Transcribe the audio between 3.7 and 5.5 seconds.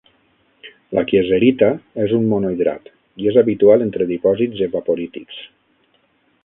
entre dipòsits evaporítics.